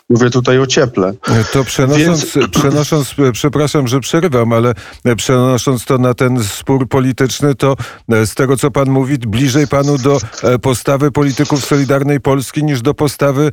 mówię 0.09 0.29
tutaj 0.29 0.59
o 0.59 0.67
cieple. 0.67 1.13
To 1.51 1.63
przenosząc, 1.63 2.35
Więc... 2.35 2.49
przenosząc 2.59 3.15
przepraszam, 3.33 3.87
że 3.87 3.99
przerywam, 3.99 4.53
ale 4.53 4.73
przenosząc 5.17 5.85
to 5.85 5.97
na 5.97 6.13
ten 6.13 6.43
spór 6.43 6.87
polityczny, 6.89 7.55
to 7.55 7.75
z 8.09 8.35
tego, 8.35 8.57
co 8.57 8.71
pan 8.71 8.89
mówi, 8.89 9.17
bliżej 9.17 9.67
panu 9.67 9.97
do 9.97 10.17
postawy 10.61 11.11
polityków 11.11 11.65
Solidarnej 11.65 12.19
Polski 12.19 12.63
niż 12.63 12.81
do 12.81 12.93
postawy 12.93 13.51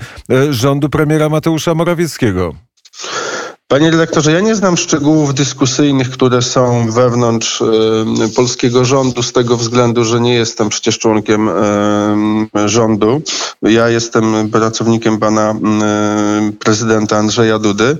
rządu 0.50 0.88
premiera 0.88 1.28
Mateusza 1.28 1.74
Morawieckiego. 1.74 2.54
Panie 3.70 3.90
redaktorze, 3.90 4.32
ja 4.32 4.40
nie 4.40 4.54
znam 4.54 4.76
szczegółów 4.76 5.34
dyskusyjnych, 5.34 6.10
które 6.10 6.42
są 6.42 6.90
wewnątrz 6.90 7.60
y, 7.60 7.64
polskiego 8.36 8.84
rządu 8.84 9.22
z 9.22 9.32
tego 9.32 9.56
względu, 9.56 10.04
że 10.04 10.20
nie 10.20 10.34
jestem 10.34 10.68
przecież 10.68 10.98
członkiem 10.98 11.48
y, 11.48 12.68
rządu. 12.68 13.22
Ja 13.62 13.88
jestem 13.88 14.50
pracownikiem 14.50 15.18
pana 15.18 15.54
y, 16.48 16.52
prezydenta 16.52 17.16
Andrzeja 17.16 17.58
Dudy, 17.58 17.98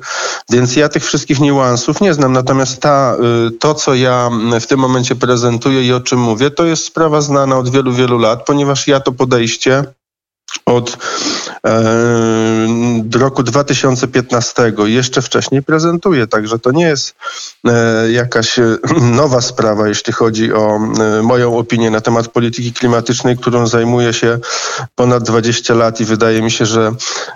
więc 0.50 0.76
ja 0.76 0.88
tych 0.88 1.04
wszystkich 1.04 1.40
niuansów 1.40 2.00
nie 2.00 2.14
znam. 2.14 2.32
Natomiast 2.32 2.80
ta, 2.80 3.16
to, 3.60 3.74
co 3.74 3.94
ja 3.94 4.30
w 4.60 4.66
tym 4.66 4.80
momencie 4.80 5.16
prezentuję 5.16 5.82
i 5.82 5.92
o 5.92 6.00
czym 6.00 6.20
mówię, 6.20 6.50
to 6.50 6.64
jest 6.64 6.84
sprawa 6.84 7.20
znana 7.20 7.58
od 7.58 7.68
wielu, 7.68 7.92
wielu 7.92 8.18
lat, 8.18 8.44
ponieważ 8.46 8.88
ja 8.88 9.00
to 9.00 9.12
podejście 9.12 9.84
od 10.66 10.96
e, 11.66 11.80
roku 13.18 13.42
2015 13.42 14.72
jeszcze 14.84 15.22
wcześniej 15.22 15.62
prezentuje. 15.62 16.26
Także 16.26 16.58
to 16.58 16.70
nie 16.70 16.84
jest 16.84 17.14
e, 17.66 18.12
jakaś 18.12 18.58
e, 18.58 18.76
nowa 19.20 19.40
sprawa, 19.40 19.88
jeśli 19.88 20.12
chodzi 20.12 20.52
o 20.52 20.80
e, 21.18 21.22
moją 21.22 21.58
opinię 21.58 21.90
na 21.90 22.00
temat 22.00 22.28
polityki 22.28 22.72
klimatycznej, 22.72 23.36
którą 23.36 23.66
zajmuję 23.66 24.12
się 24.12 24.38
ponad 24.94 25.22
20 25.22 25.74
lat 25.74 26.00
i 26.00 26.04
wydaje 26.04 26.42
mi 26.42 26.50
się, 26.50 26.66
że 26.66 26.92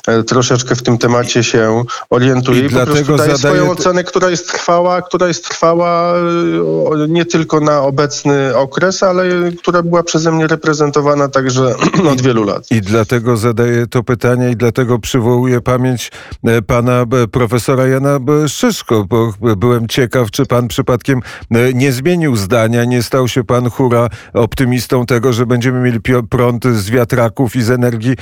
e, 0.07 0.23
troszeczkę 0.23 0.77
w 0.77 0.83
tym 0.83 0.99
temacie 0.99 1.45
się 1.45 1.85
orientuję 2.11 2.63
i, 2.63 2.67
i 2.67 2.71
po 2.71 2.87
prostu 2.87 3.17
daję 3.17 3.39
swoją 3.39 3.71
ocenę, 3.71 4.05
która 4.05 4.31
jest 4.31 4.49
trwała, 4.49 5.03
która 5.03 5.29
jest 5.29 5.49
trwała 5.49 6.15
e, 6.17 7.09
nie 7.09 7.25
tylko 7.25 7.61
na 7.61 7.81
obecny 7.81 8.57
okres, 8.57 9.03
ale 9.03 9.25
która 9.59 9.83
była 9.83 10.03
przeze 10.03 10.33
mnie 10.33 10.47
reprezentowana 10.47 11.29
także 11.29 11.75
od 12.13 12.21
wielu 12.21 12.45
lat. 12.45 12.71
I 12.71 12.81
dlatego 13.05 13.37
zadaję 13.37 13.87
to 13.87 14.03
pytanie 14.03 14.51
i 14.51 14.57
dlatego 14.57 14.99
przywołuję 14.99 15.61
pamięć 15.61 16.11
e, 16.45 16.63
pana 16.63 17.03
e, 17.23 17.29
profesora 17.29 17.87
Jana 17.87 18.19
Szyszko, 18.49 19.05
bo 19.05 19.33
byłem 19.57 19.89
ciekaw, 19.89 20.31
czy 20.31 20.47
pan 20.47 20.69
przypadkiem 20.69 21.21
e, 21.51 21.75
nie 21.75 21.93
zmienił 21.93 22.37
zdania, 22.37 22.85
nie 22.85 23.03
stał 23.03 23.29
się 23.29 23.45
pan 23.45 23.71
hura 23.71 24.09
optymistą 24.33 25.07
tego, 25.07 25.33
że 25.33 25.47
będziemy 25.47 25.81
mieli 25.81 26.01
prąd 26.31 26.65
z 26.65 26.91
wiatraków 26.91 27.57
i 27.57 27.63
z 27.63 27.71
energii 27.71 28.15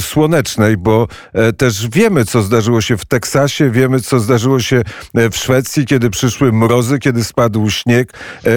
słonecznej, 0.00 0.76
bo 0.76 1.08
też 1.56 1.88
wiemy, 1.88 2.24
co 2.24 2.42
zdarzyło 2.42 2.80
się 2.80 2.96
w 2.96 3.04
Teksasie, 3.04 3.70
wiemy, 3.70 4.00
co 4.00 4.20
zdarzyło 4.20 4.60
się 4.60 4.82
w 5.14 5.36
Szwecji, 5.36 5.84
kiedy 5.86 6.10
przyszły 6.10 6.52
mrozy, 6.52 6.98
kiedy 6.98 7.24
spadł 7.24 7.70
śnieg. 7.70 8.12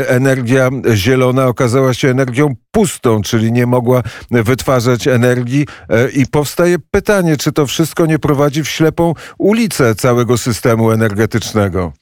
Energia 0.08 0.70
zielona 0.94 1.46
okazała 1.48 1.94
się 1.94 2.10
energią 2.10 2.56
pustą, 2.76 3.22
czyli 3.22 3.52
nie 3.52 3.66
mogła 3.66 4.04
wytwarzać 4.32 5.08
energii 5.08 5.68
i 6.14 6.28
powstaje 6.28 6.80
pytanie, 6.92 7.38
czy 7.38 7.52
to 7.52 7.68
wszystko 7.68 8.06
nie 8.06 8.20
prowadzi 8.20 8.64
w 8.64 8.70
ślepą 8.70 9.14
ulicę 9.38 9.96
całego 9.96 10.38
systemu 10.38 10.92
energetycznego? 10.92 11.94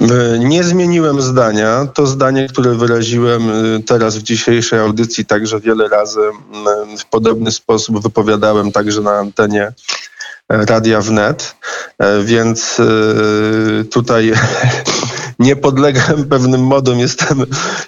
E, 0.00 0.38
nie 0.38 0.64
zmieniłem 0.64 1.22
zdania. 1.22 1.86
To 1.94 2.06
zdanie, 2.06 2.48
które 2.48 2.74
wyraziłem 2.74 3.42
e, 3.50 3.82
teraz 3.82 4.16
w 4.16 4.22
dzisiejszej 4.22 4.80
audycji, 4.80 5.24
także 5.24 5.60
wiele 5.60 5.88
razy 5.88 6.20
w 6.98 7.04
podobny 7.04 7.52
sposób 7.52 8.02
wypowiadałem 8.02 8.72
także 8.72 9.00
na 9.00 9.12
antenie 9.12 9.72
Radia 10.48 11.00
Wnet, 11.00 11.56
e, 11.98 12.22
więc 12.22 12.80
tutaj 13.90 14.32
nie 15.42 15.56
podlegam 15.56 16.24
pewnym 16.24 16.60
modom, 16.60 16.98
jestem, 16.98 17.44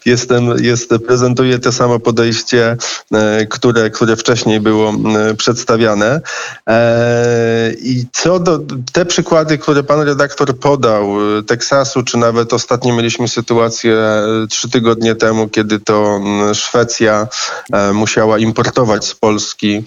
jestem, 0.06 0.64
jest, 0.64 0.90
prezentuję 1.06 1.58
to 1.58 1.72
samo 1.72 2.00
podejście, 2.00 2.76
e, 3.12 3.46
które, 3.46 3.90
które 3.90 4.16
wcześniej 4.16 4.60
było 4.60 4.90
e, 4.90 5.34
przedstawiane. 5.34 6.20
E, 6.68 7.72
I 7.72 8.06
co 8.12 8.38
do 8.38 8.60
te 8.92 9.04
przykłady, 9.04 9.58
które 9.58 9.82
pan 9.82 10.00
redaktor 10.00 10.58
podał, 10.58 11.14
Teksasu, 11.46 12.02
czy 12.02 12.18
nawet 12.18 12.52
ostatnio 12.52 12.94
mieliśmy 12.94 13.28
sytuację 13.28 13.96
trzy 14.50 14.70
tygodnie 14.70 15.14
temu, 15.14 15.48
kiedy 15.48 15.80
to 15.80 16.20
Szwecja 16.54 17.28
musiała 17.92 18.38
importować 18.38 19.06
z 19.06 19.14
Polski 19.14 19.84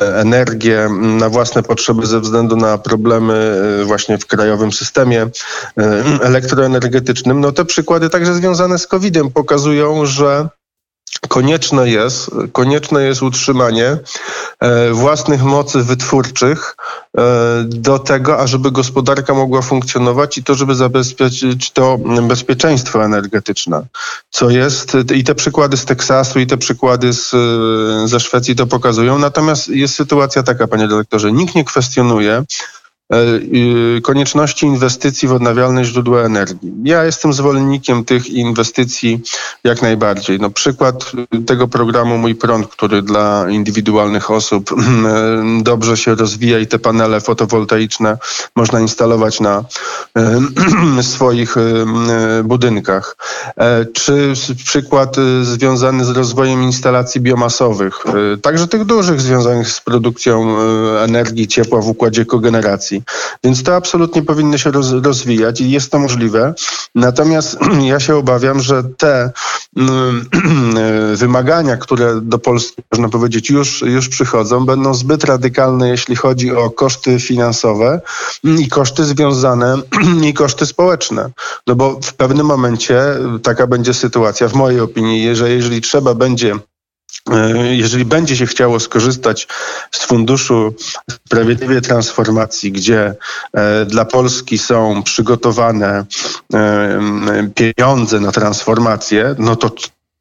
energię 0.00 0.88
na 1.00 1.28
własne 1.28 1.62
potrzeby 1.62 1.91
ze 2.02 2.20
względu 2.20 2.56
na 2.56 2.78
problemy 2.78 3.62
właśnie 3.84 4.18
w 4.18 4.26
krajowym 4.26 4.72
systemie 4.72 5.26
elektroenergetycznym. 6.22 6.82
Energetycznym, 6.92 7.40
no 7.40 7.52
te 7.52 7.64
przykłady 7.64 8.10
także 8.10 8.34
związane 8.34 8.78
z 8.78 8.86
COVID-em 8.86 9.30
pokazują, 9.30 10.06
że 10.06 10.48
konieczne 11.28 11.88
jest, 11.88 12.30
konieczne 12.52 13.02
jest 13.02 13.22
utrzymanie 13.22 13.96
e, 14.60 14.90
własnych 14.90 15.42
mocy 15.42 15.82
wytwórczych 15.82 16.76
e, 17.18 17.22
do 17.66 17.98
tego, 17.98 18.38
ażeby 18.38 18.70
gospodarka 18.70 19.34
mogła 19.34 19.62
funkcjonować 19.62 20.38
i 20.38 20.44
to, 20.44 20.54
żeby 20.54 20.74
zabezpieczyć 20.74 21.70
to 21.70 21.98
bezpieczeństwo 22.22 23.04
energetyczne, 23.04 23.82
co 24.30 24.50
jest 24.50 24.96
i 25.14 25.24
te 25.24 25.34
przykłady 25.34 25.76
z 25.76 25.84
Teksasu 25.84 26.40
i 26.40 26.46
te 26.46 26.56
przykłady 26.56 27.12
z, 27.12 27.30
ze 28.10 28.20
Szwecji 28.20 28.56
to 28.56 28.66
pokazują. 28.66 29.18
Natomiast 29.18 29.68
jest 29.68 29.94
sytuacja 29.94 30.42
taka, 30.42 30.68
panie 30.68 30.88
dyrektorze, 30.88 31.32
nikt 31.32 31.54
nie 31.54 31.64
kwestionuje 31.64 32.44
E, 32.44 32.81
konieczności 34.02 34.66
inwestycji 34.66 35.28
w 35.28 35.32
odnawialne 35.32 35.84
źródła 35.84 36.22
energii. 36.22 36.72
Ja 36.84 37.04
jestem 37.04 37.32
zwolennikiem 37.32 38.04
tych 38.04 38.30
inwestycji 38.30 39.20
jak 39.64 39.82
najbardziej. 39.82 40.40
No, 40.40 40.50
przykład 40.50 41.12
tego 41.46 41.68
programu 41.68 42.18
Mój 42.18 42.34
Prąd, 42.34 42.66
który 42.66 43.02
dla 43.02 43.46
indywidualnych 43.50 44.30
osób 44.30 44.72
e, 44.72 44.74
dobrze 45.62 45.96
się 45.96 46.14
rozwija 46.14 46.58
i 46.58 46.66
te 46.66 46.78
panele 46.78 47.20
fotowoltaiczne 47.20 48.18
można 48.56 48.80
instalować 48.80 49.40
na 49.40 49.64
e, 50.16 51.02
swoich 51.12 51.54
budynkach. 52.44 53.16
Czy 53.92 54.32
przykład 54.64 55.16
związany 55.42 56.04
z 56.04 56.10
rozwojem 56.10 56.62
instalacji 56.62 57.20
biomasowych, 57.20 58.04
także 58.42 58.68
tych 58.68 58.84
dużych 58.84 59.20
związanych 59.20 59.68
z 59.68 59.80
produkcją 59.80 60.56
energii, 61.04 61.48
ciepła 61.48 61.80
w 61.80 61.88
układzie 61.88 62.24
kogeneracji. 62.24 63.01
Więc 63.44 63.62
to 63.62 63.76
absolutnie 63.76 64.22
powinno 64.22 64.58
się 64.58 64.70
roz, 64.70 64.92
rozwijać 64.92 65.60
i 65.60 65.70
jest 65.70 65.90
to 65.90 65.98
możliwe. 65.98 66.54
Natomiast 66.94 67.58
ja 67.92 68.00
się 68.00 68.16
obawiam, 68.16 68.60
że 68.60 68.82
te 68.84 69.30
mm, 69.76 70.26
wymagania, 71.16 71.76
które 71.76 72.20
do 72.20 72.38
Polski, 72.38 72.82
można 72.92 73.08
powiedzieć, 73.08 73.50
już, 73.50 73.82
już 73.82 74.08
przychodzą, 74.08 74.66
będą 74.66 74.94
zbyt 74.94 75.24
radykalne, 75.24 75.88
jeśli 75.88 76.16
chodzi 76.16 76.56
o 76.56 76.70
koszty 76.70 77.20
finansowe 77.20 78.00
i 78.44 78.68
koszty 78.68 79.04
związane 79.04 79.76
i 80.28 80.34
koszty 80.34 80.66
społeczne. 80.66 81.30
No 81.66 81.74
bo 81.74 82.00
w 82.02 82.14
pewnym 82.14 82.46
momencie 82.46 83.02
taka 83.42 83.66
będzie 83.66 83.94
sytuacja, 83.94 84.48
w 84.48 84.54
mojej 84.54 84.80
opinii, 84.80 85.36
że 85.36 85.50
jeżeli 85.50 85.80
trzeba 85.80 86.14
będzie 86.14 86.54
jeżeli 87.70 88.04
będzie 88.04 88.36
się 88.36 88.46
chciało 88.46 88.80
skorzystać 88.80 89.48
z 89.90 90.04
Funduszu 90.04 90.74
Sprawiedliwej 91.10 91.82
Transformacji, 91.82 92.72
gdzie 92.72 93.14
e, 93.52 93.84
dla 93.84 94.04
Polski 94.04 94.58
są 94.58 95.02
przygotowane 95.02 96.04
e, 96.54 97.50
pieniądze 97.54 98.20
na 98.20 98.32
transformację, 98.32 99.34
no 99.38 99.56
to 99.56 99.70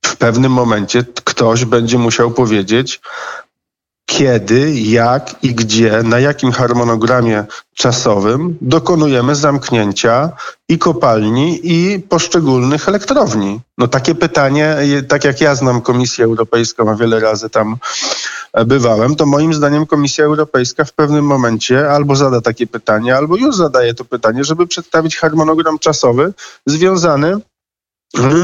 w 0.06 0.18
pewnym 0.18 0.52
momencie 0.52 1.06
ktoś 1.24 1.66
będzie 1.66 1.98
musiał 1.98 2.32
powiedzieć, 2.32 3.02
kiedy, 4.12 4.72
jak 4.74 5.44
i 5.44 5.56
gdzie, 5.56 6.04
na 6.04 6.20
jakim 6.20 6.52
harmonogramie 6.52 7.46
czasowym 7.76 8.58
dokonujemy 8.62 9.36
zamknięcia 9.36 10.30
i 10.70 10.78
kopalni, 10.78 11.60
i 11.64 12.00
poszczególnych 12.00 12.88
elektrowni. 12.88 13.60
No 13.78 13.88
takie 13.88 14.16
pytanie, 14.16 14.78
tak 15.08 15.24
jak 15.24 15.42
ja 15.42 15.56
znam 15.56 15.82
Komisję 15.82 16.26
Europejską, 16.26 16.92
a 16.92 16.96
wiele 16.96 17.20
razy 17.20 17.50
tam 17.50 17.78
bywałem, 18.66 19.16
to 19.16 19.26
moim 19.26 19.54
zdaniem 19.54 19.86
Komisja 19.86 20.26
Europejska 20.26 20.86
w 20.86 20.94
pewnym 20.94 21.26
momencie 21.26 21.90
albo 21.90 22.16
zada 22.16 22.42
takie 22.42 22.68
pytanie, 22.68 23.16
albo 23.16 23.38
już 23.38 23.56
zadaje 23.56 23.94
to 23.94 24.06
pytanie, 24.06 24.44
żeby 24.44 24.68
przedstawić 24.68 25.18
harmonogram 25.18 25.80
czasowy 25.80 26.34
związany 26.66 27.38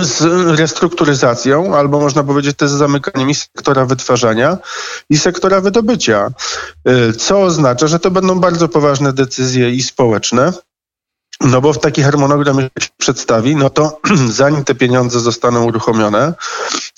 z 0.02 0.22
restrukturyzacją, 0.60 1.76
albo 1.76 2.00
można 2.00 2.24
powiedzieć 2.24 2.58
też 2.58 2.70
z 2.70 2.74
zamykaniem 2.74 3.34
sektora 3.34 3.86
wytwarzania 3.86 4.58
i 5.10 5.18
sektora 5.18 5.62
wydobycia, 5.62 6.32
y, 6.90 7.14
co 7.14 7.42
oznacza, 7.42 7.88
że 7.88 8.00
to 8.00 8.12
będą 8.12 8.40
bardzo 8.40 8.68
poważne 8.68 9.14
decyzje 9.14 9.72
i 9.72 9.82
społeczne, 9.82 10.54
no 11.41 11.62
bo 11.62 11.74
w 11.74 11.79
taki 11.79 12.03
harmonogram 12.03 12.62
się 12.62 12.89
przedstawi, 12.98 13.56
no 13.56 13.70
to 13.70 14.00
zanim 14.29 14.63
te 14.63 14.75
pieniądze 14.75 15.20
zostaną 15.20 15.63
uruchomione, 15.63 16.34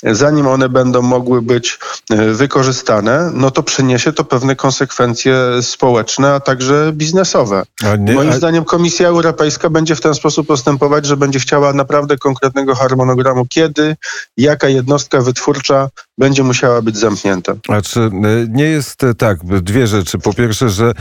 zanim 0.04 0.48
one 0.48 0.70
będą 0.70 1.02
mogły 1.02 1.42
być 1.42 1.80
e, 2.10 2.16
wykorzystane, 2.34 3.32
no 3.34 3.52
to 3.52 3.64
przyniesie 3.64 4.14
to 4.14 4.24
pewne 4.24 4.56
konsekwencje 4.56 5.36
społeczne, 5.62 6.34
a 6.34 6.40
także 6.40 6.92
biznesowe. 6.94 7.64
A 7.84 7.96
nie, 7.96 8.14
Moim 8.14 8.30
a... 8.30 8.36
zdaniem 8.36 8.66
Komisja 8.66 9.08
Europejska 9.08 9.70
będzie 9.70 9.96
w 9.96 10.02
ten 10.02 10.14
sposób 10.14 10.48
postępować, 10.48 11.06
że 11.06 11.18
będzie 11.18 11.40
chciała 11.40 11.74
naprawdę 11.74 12.18
konkretnego 12.18 12.76
harmonogramu, 12.76 13.46
kiedy, 13.46 13.96
jaka 14.38 14.70
jednostka 14.70 15.22
wytwórcza 15.22 15.90
będzie 16.20 16.44
musiała 16.44 16.82
być 16.82 16.98
zamknięta. 16.98 17.54
A 17.68 17.82
czy 17.82 18.10
nie 18.50 18.64
jest 18.64 19.02
tak, 19.18 19.40
dwie 19.46 19.88
rzeczy. 19.88 20.18
Po 20.18 20.34
pierwsze, 20.34 20.70
że 20.70 20.92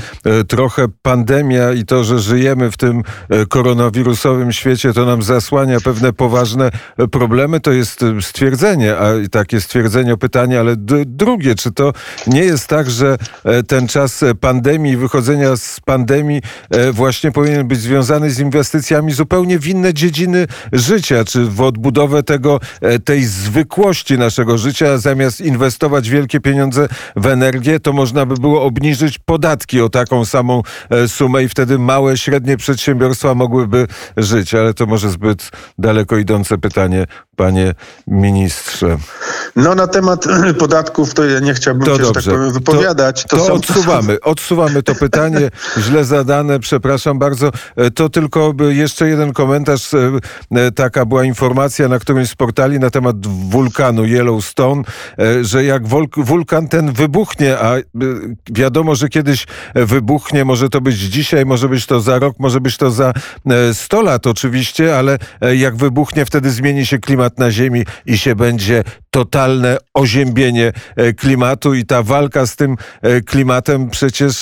trochę 0.49 0.87
pandemia 1.03 1.73
i 1.73 1.85
to, 1.85 2.05
że 2.05 2.19
żyjemy 2.19 2.71
w 2.71 2.77
tym 2.77 3.03
koronawirusowym 3.49 4.53
świecie, 4.53 4.93
to 4.93 5.05
nam 5.05 5.23
zasłania 5.23 5.81
pewne 5.81 6.13
poważne 6.13 6.71
problemy. 7.11 7.61
To 7.61 7.73
jest 7.73 8.05
stwierdzenie, 8.21 8.97
a 8.97 9.09
takie 9.31 9.61
stwierdzenie, 9.61 10.17
pytanie, 10.17 10.61
ale 10.61 10.77
drugie, 11.07 11.55
czy 11.55 11.73
to 11.73 11.93
nie 12.27 12.45
jest 12.45 12.67
tak, 12.67 12.91
że 12.91 13.17
ten 13.69 13.89
czas 13.89 14.25
pandemii, 14.41 14.97
wychodzenia 14.97 15.57
z 15.57 15.81
pandemii 15.85 16.43
właśnie 16.93 17.33
powinien 17.33 17.69
być 17.69 17.81
związany 17.81 18.31
z 18.31 18.39
inwestycjami 18.39 19.13
zupełnie 19.13 19.59
w 19.59 19.67
inne 19.67 19.95
dziedziny 19.95 20.47
życia, 20.73 21.25
czy 21.25 21.45
w 21.45 21.61
odbudowę 21.61 22.23
tego, 22.23 22.61
tej 23.05 23.25
zwykłości 23.25 24.19
naszego 24.19 24.59
życia, 24.59 24.99
zamiast 25.09 25.41
inwestować 25.41 26.09
wielkie 26.09 26.41
pieniądze 26.41 26.89
w 27.17 27.27
energię, 27.27 27.81
to 27.81 27.93
można 27.93 28.27
by 28.27 28.35
było 28.35 28.63
obniżyć 28.63 29.19
podatki 29.19 29.81
o 29.81 29.89
taką 29.89 30.25
samą 30.25 30.63
e, 30.91 31.09
sumę 31.09 31.43
i 31.43 31.49
wtedy 31.49 31.79
małe, 31.79 32.19
średnie 32.19 32.57
przedsiębiorstwa 32.57 33.35
mogłyby 33.35 33.87
żyć. 34.17 34.55
Ale 34.55 34.75
to 34.75 34.87
może 34.87 35.11
zbyt 35.11 35.51
daleko 35.79 36.17
idące 36.17 36.59
pytanie, 36.59 37.07
panie 37.39 37.75
ministrze. 38.07 38.97
No 39.57 39.75
na 39.75 39.87
temat 39.87 40.27
podatków 40.59 41.15
to 41.15 41.25
ja 41.25 41.41
nie 41.41 41.55
chciałbym 41.55 41.85
to 41.85 41.97
się, 41.97 42.03
dobrze. 42.03 42.21
że 42.21 42.31
tak 42.31 42.39
powiem, 42.39 42.53
wypowiadać. 42.53 43.25
To, 43.25 43.37
to, 43.37 43.47
to 43.47 43.53
odsuwamy, 43.53 44.21
odsuwamy 44.35 44.83
to 44.83 44.95
pytanie, 44.95 45.51
źle 45.79 46.05
zadane, 46.05 46.59
przepraszam 46.59 47.19
bardzo. 47.19 47.51
E, 47.77 47.91
to 47.91 48.09
tylko 48.09 48.55
jeszcze 48.69 49.09
jeden 49.09 49.33
komentarz. 49.33 49.91
Taka 50.75 51.05
była 51.05 51.25
informacja 51.25 51.89
na 51.89 51.99
którymś 51.99 52.31
z 52.31 52.35
portali 52.35 52.79
na 52.79 52.91
temat 52.91 53.27
wulkanu 53.27 54.05
Yellowstone, 54.05 54.83
e, 55.19 55.45
że 55.45 55.65
jak 55.65 55.83
wulkan 56.17 56.69
ten 56.69 56.93
wybuchnie, 56.93 57.59
a 57.59 57.77
e, 57.77 57.83
wiadomo, 58.51 58.95
że 58.95 59.09
kiedyś 59.09 59.47
wybuchnie, 59.75 60.45
może 60.45 60.69
to 60.69 60.81
być 60.81 60.97
dzisiaj, 60.97 61.47
może 61.47 61.69
być 61.69 61.87
to 61.87 62.01
za 62.01 62.19
rok, 62.19 62.35
może 62.39 62.61
być 62.61 62.77
to 62.77 62.91
za 62.91 63.13
100 63.73 64.01
e, 64.01 64.03
lat 64.03 64.27
oczywiście, 64.27 64.99
ale 64.99 65.19
jak 65.57 65.77
wybuchnie, 65.77 66.25
wtedy 66.25 66.51
zmieni 66.51 66.87
się 66.87 66.99
klimat 66.99 67.28
na 67.37 67.51
Ziemi 67.51 67.85
i 68.07 68.19
się 68.19 68.35
będzie 68.35 68.85
totalne 69.11 69.79
oziębienie 69.95 70.73
klimatu 71.17 71.75
i 71.75 71.85
ta 71.85 72.03
walka 72.03 72.47
z 72.47 72.57
tym 72.57 72.77
klimatem 73.27 73.91
przecież 73.91 74.35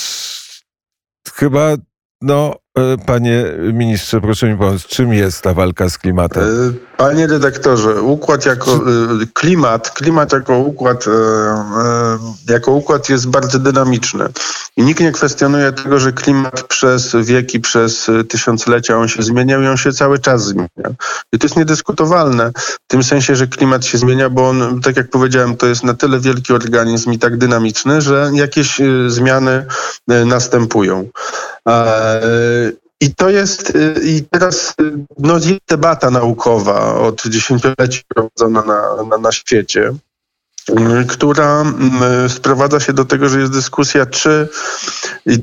chyba 1.35 1.75
no 2.21 2.55
E, 2.66 2.66
panie 3.05 3.45
ministrze, 3.73 4.21
proszę 4.21 4.47
mi 4.47 4.57
pomóc, 4.57 4.85
czym 4.85 5.13
jest 5.13 5.41
ta 5.41 5.53
walka 5.53 5.89
z 5.89 5.97
klimatem? 5.97 6.43
E, 6.43 6.47
panie 6.97 7.27
redaktorze, 7.27 8.01
układ 8.01 8.45
jako 8.45 8.71
e, 8.71 8.79
klimat, 9.33 9.91
klimat 9.91 10.33
jako 10.33 10.57
układ, 10.57 11.05
jako 12.49 12.71
układ 12.71 13.09
jest 13.09 13.27
bardzo 13.27 13.59
dynamiczny. 13.59 14.25
I 14.77 14.83
nikt 14.83 14.99
nie 14.99 15.11
kwestionuje 15.11 15.71
tego, 15.71 15.99
że 15.99 16.11
klimat 16.11 16.63
przez 16.63 17.15
wieki, 17.15 17.59
przez 17.59 18.11
tysiąclecia 18.29 18.97
on 18.97 19.07
się 19.07 19.23
zmieniał 19.23 19.61
i 19.61 19.67
on 19.67 19.77
się 19.77 19.93
cały 19.93 20.19
czas 20.19 20.45
zmienia. 20.45 20.89
I 21.33 21.39
to 21.39 21.45
jest 21.45 21.57
niedyskutowalne 21.57 22.51
w 22.55 22.87
tym 22.87 23.03
sensie, 23.03 23.35
że 23.35 23.47
klimat 23.47 23.85
się 23.85 23.97
zmienia, 23.97 24.29
bo 24.29 24.49
on, 24.49 24.81
tak 24.81 24.97
jak 24.97 25.09
powiedziałem, 25.09 25.57
to 25.57 25.67
jest 25.67 25.83
na 25.83 25.93
tyle 25.93 26.19
wielki 26.19 26.53
organizm 26.53 27.11
i 27.11 27.19
tak 27.19 27.37
dynamiczny, 27.37 28.01
że 28.01 28.31
jakieś 28.33 28.81
zmiany 29.07 29.65
następują. 30.25 31.09
I 33.01 33.15
to 33.15 33.29
jest, 33.29 33.75
y, 33.75 34.01
i 34.03 34.23
teraz 34.23 34.75
y, 34.81 34.93
no, 35.19 35.33
jest 35.33 35.61
debata 35.69 36.11
naukowa 36.11 36.95
od 36.95 37.25
dziesięcioleci 37.25 38.01
prowadzona 38.07 38.61
na, 38.61 39.03
na, 39.03 39.17
na 39.17 39.31
świecie, 39.31 39.93
y, 40.69 41.05
która 41.07 41.63
sprowadza 42.27 42.79
się 42.79 42.93
do 42.93 43.05
tego, 43.05 43.29
że 43.29 43.39
jest 43.39 43.51
dyskusja, 43.51 44.05
czy 44.05 44.49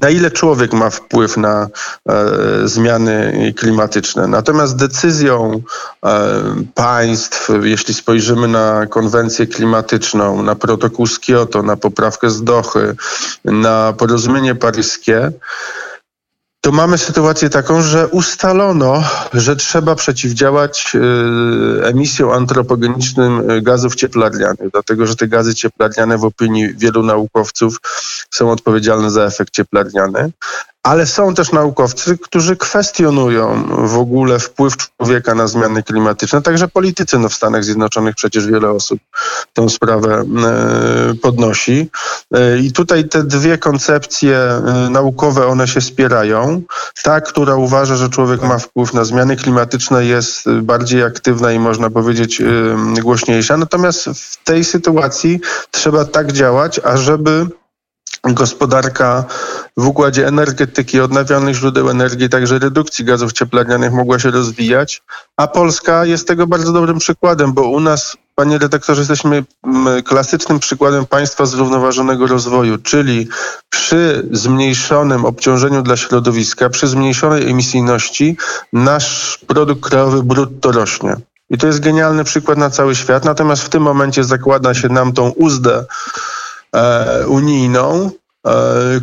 na 0.00 0.10
ile 0.10 0.30
człowiek 0.30 0.72
ma 0.72 0.90
wpływ 0.90 1.36
na 1.36 1.68
e, 2.08 2.68
zmiany 2.68 3.54
klimatyczne. 3.56 4.26
Natomiast 4.26 4.76
decyzją 4.76 5.60
e, 6.04 6.44
państw, 6.74 7.48
jeśli 7.62 7.94
spojrzymy 7.94 8.48
na 8.48 8.86
konwencję 8.86 9.46
klimatyczną, 9.46 10.42
na 10.42 10.54
protokół 10.54 11.06
z 11.06 11.20
Kioto, 11.20 11.62
na 11.62 11.76
poprawkę 11.76 12.30
z 12.30 12.44
Dochy, 12.44 12.96
na 13.44 13.92
porozumienie 13.98 14.54
paryskie, 14.54 15.32
to 16.64 16.72
mamy 16.72 16.98
sytuację 16.98 17.50
taką, 17.50 17.82
że 17.82 18.08
ustalono, 18.08 19.02
że 19.34 19.56
trzeba 19.56 19.94
przeciwdziałać 19.94 20.92
y, 20.94 21.86
emisjom 21.86 22.30
antropogenicznym 22.30 23.50
y, 23.50 23.62
gazów 23.62 23.94
cieplarnianych, 23.94 24.70
dlatego 24.72 25.06
że 25.06 25.16
te 25.16 25.28
gazy 25.28 25.54
cieplarniane 25.54 26.18
w 26.18 26.24
opinii 26.24 26.74
wielu 26.76 27.02
naukowców 27.02 27.78
są 28.30 28.50
odpowiedzialne 28.50 29.10
za 29.10 29.24
efekt 29.24 29.54
cieplarniany. 29.54 30.30
Ale 30.84 31.06
są 31.06 31.34
też 31.34 31.52
naukowcy, 31.52 32.18
którzy 32.18 32.56
kwestionują 32.56 33.64
w 33.86 33.98
ogóle 33.98 34.38
wpływ 34.38 34.74
człowieka 34.76 35.34
na 35.34 35.46
zmiany 35.46 35.82
klimatyczne, 35.82 36.42
także 36.42 36.68
politycy 36.68 37.18
no 37.18 37.28
w 37.28 37.34
Stanach 37.34 37.64
Zjednoczonych 37.64 38.14
przecież 38.14 38.46
wiele 38.46 38.70
osób 38.70 39.00
tę 39.52 39.68
sprawę 39.68 40.24
e, 40.44 41.14
podnosi. 41.14 41.90
E, 42.34 42.58
I 42.58 42.72
tutaj 42.72 43.08
te 43.08 43.22
dwie 43.22 43.58
koncepcje 43.58 44.36
e, 44.36 44.88
naukowe, 44.90 45.46
one 45.46 45.68
się 45.68 45.80
spierają. 45.80 46.62
Ta, 47.02 47.20
która 47.20 47.54
uważa, 47.54 47.96
że 47.96 48.08
człowiek 48.08 48.42
ma 48.42 48.58
wpływ 48.58 48.94
na 48.94 49.04
zmiany 49.04 49.36
klimatyczne 49.36 50.04
jest 50.04 50.50
bardziej 50.50 51.02
aktywna 51.02 51.52
i 51.52 51.58
można 51.58 51.90
powiedzieć 51.90 52.42
głośniejsza. 53.02 53.56
Natomiast 53.56 54.04
w 54.04 54.44
tej 54.44 54.64
sytuacji 54.64 55.40
trzeba 55.70 56.04
tak 56.04 56.32
działać, 56.32 56.80
ażeby 56.84 57.46
gospodarka 58.32 59.24
w 59.76 59.86
układzie 59.86 60.26
energetyki, 60.26 61.00
odnawialnych 61.00 61.54
źródeł 61.54 61.90
energii, 61.90 62.28
także 62.28 62.58
redukcji 62.58 63.04
gazów 63.04 63.32
cieplarnianych 63.32 63.92
mogła 63.92 64.18
się 64.18 64.30
rozwijać, 64.30 65.02
a 65.36 65.46
Polska 65.46 66.04
jest 66.04 66.28
tego 66.28 66.46
bardzo 66.46 66.72
dobrym 66.72 66.98
przykładem, 66.98 67.52
bo 67.52 67.68
u 67.68 67.80
nas, 67.80 68.16
panie 68.34 68.58
redaktorze, 68.58 69.00
jesteśmy 69.00 69.44
mm, 69.66 70.02
klasycznym 70.02 70.60
przykładem 70.60 71.06
państwa 71.06 71.46
zrównoważonego 71.46 72.26
rozwoju, 72.26 72.78
czyli 72.78 73.28
przy 73.68 74.28
zmniejszonym 74.32 75.24
obciążeniu 75.24 75.82
dla 75.82 75.96
środowiska, 75.96 76.70
przy 76.70 76.86
zmniejszonej 76.88 77.50
emisyjności 77.50 78.36
nasz 78.72 79.38
produkt 79.46 79.88
krajowy 79.88 80.22
brutto 80.22 80.72
rośnie. 80.72 81.16
I 81.50 81.58
to 81.58 81.66
jest 81.66 81.80
genialny 81.80 82.24
przykład 82.24 82.58
na 82.58 82.70
cały 82.70 82.94
świat, 82.94 83.24
natomiast 83.24 83.62
w 83.62 83.68
tym 83.68 83.82
momencie 83.82 84.24
zakłada 84.24 84.74
się 84.74 84.88
nam 84.88 85.12
tą 85.12 85.28
uzdę 85.30 85.84
unijną, 87.28 88.06
e, 88.06 88.23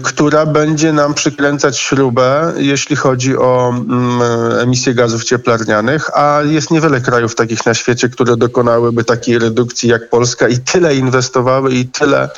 która 0.03 0.45
będzie 0.45 0.93
nam 0.93 1.13
przykręcać 1.13 1.79
śrubę, 1.79 2.53
jeśli 2.57 2.95
chodzi 2.95 3.37
o 3.37 3.69
mm, 3.69 4.21
emisję 4.59 4.93
gazów 4.93 5.23
cieplarnianych, 5.23 6.17
a 6.17 6.41
jest 6.43 6.71
niewiele 6.71 7.01
krajów 7.01 7.35
takich 7.35 7.65
na 7.65 7.73
świecie, 7.73 8.09
które 8.09 8.37
dokonałyby 8.37 9.03
takiej 9.03 9.39
redukcji 9.39 9.89
jak 9.89 10.09
Polska 10.09 10.47
i 10.47 10.57
tyle 10.57 10.95
inwestowały 10.95 11.73
i 11.73 11.85
tyle 11.85 12.29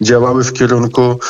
działały 0.00 0.44
w 0.44 0.52
kierunku 0.52 1.20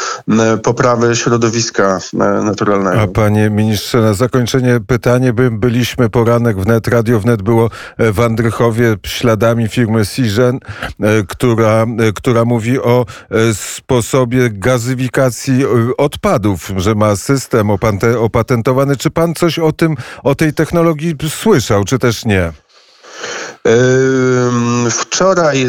poprawy 0.62 1.16
środowiska 1.16 1.98
naturalnego. 2.44 3.00
A 3.00 3.06
panie 3.06 3.50
ministrze, 3.50 4.00
na 4.00 4.14
zakończenie 4.14 4.80
pytanie, 4.86 5.32
by 5.32 5.50
byliśmy 5.50 6.10
poranek 6.10 6.60
wnet, 6.60 6.88
Radio 6.88 7.20
Wnet 7.20 7.42
było 7.42 7.70
e, 7.98 8.12
w 8.12 8.20
Andrychowie 8.20 8.96
śladami 9.06 9.68
firmy 9.68 10.04
Sigen, 10.04 10.58
e, 11.00 11.22
która, 11.28 11.86
e, 11.98 12.12
która 12.14 12.44
mówi 12.44 12.80
o 12.80 13.06
sposobie 13.52 14.50
gazyfikacji 14.50 15.15
odpadów, 15.98 16.72
że 16.76 16.94
ma 16.94 17.16
system 17.16 17.68
opatentowany. 18.18 18.96
Czy 18.96 19.10
pan 19.10 19.34
coś 19.34 19.58
o 19.58 19.72
tym, 19.72 19.96
o 20.22 20.34
tej 20.34 20.52
technologii 20.54 21.14
słyszał, 21.30 21.84
czy 21.84 21.98
też 21.98 22.24
nie? 22.24 22.52
Wczoraj 24.90 25.66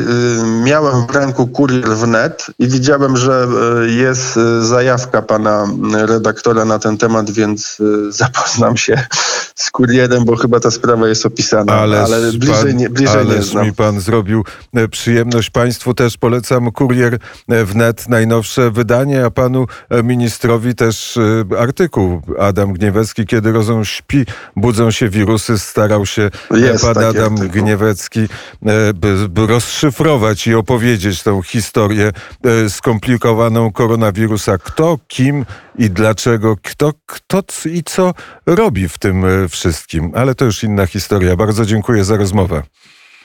miałem 0.64 1.08
w 1.08 1.16
ręku 1.16 1.48
kurier 1.48 1.90
wnet 1.90 2.48
i 2.60 2.68
widziałem, 2.68 3.18
że 3.18 3.48
e, 3.84 3.88
jest 3.88 4.38
e, 4.38 4.66
zajawka 4.66 5.22
pana 5.22 5.68
redaktora 5.94 6.66
na 6.66 6.80
ten 6.80 6.98
temat, 6.98 7.32
więc 7.32 7.78
e, 7.80 8.12
zapoznam 8.22 8.78
się 8.78 9.08
z 9.56 9.72
kurierem, 9.72 10.26
bo 10.26 10.36
chyba 10.36 10.60
ta 10.60 10.72
sprawa 10.72 11.08
jest 11.08 11.26
opisana, 11.26 11.74
ale, 11.74 12.02
ale 12.02 12.32
bliżej, 12.32 12.64
pan, 12.64 12.78
nie, 12.78 12.90
bliżej 12.90 13.26
nie 13.26 13.44
znam. 13.44 13.66
mi 13.66 13.74
pan 13.74 14.00
zrobił 14.00 14.44
przyjemność. 14.92 15.50
Państwu 15.50 15.94
też 15.94 16.18
polecam 16.18 16.72
kurier 16.72 17.20
wnet, 17.48 18.10
najnowsze 18.10 18.72
wydanie, 18.72 19.26
a 19.26 19.32
panu 19.32 19.66
ministrowi 20.04 20.76
też 20.76 21.20
artykuł. 21.60 22.22
Adam 22.40 22.74
Gniewecki, 22.74 23.26
kiedy 23.26 23.52
rozum 23.52 23.86
śpi, 23.86 24.26
budzą 24.56 24.92
się 24.92 25.10
wirusy, 25.10 25.60
starał 25.60 26.06
się 26.06 26.30
jest 26.52 26.86
pan 26.86 27.04
Adam 27.04 27.36
Gniewecki 27.36 27.67
Morawiecki, 27.76 28.20
e, 28.66 29.48
rozszyfrować 29.48 30.48
i 30.48 30.56
opowiedzieć 30.56 31.24
tę 31.24 31.42
historię 31.46 32.12
e, 32.44 32.70
skomplikowaną 32.70 33.72
koronawirusa. 33.72 34.58
Kto, 34.58 35.00
kim 35.08 35.46
i 35.78 35.90
dlaczego, 35.90 36.56
kto, 36.64 36.94
kto 37.06 37.44
i 37.66 37.84
co 37.84 38.14
robi 38.46 38.90
w 38.90 38.98
tym 38.98 39.26
e, 39.26 39.50
wszystkim. 39.50 40.12
Ale 40.16 40.36
to 40.36 40.46
już 40.46 40.64
inna 40.64 40.86
historia. 40.86 41.36
Bardzo 41.36 41.66
dziękuję 41.66 42.04
za 42.04 42.18
rozmowę. 42.18 42.64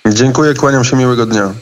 Dziękuję, 0.08 0.54
kłaniam 0.54 0.84
się, 0.84 0.96
miłego 0.96 1.26
dnia. 1.26 1.52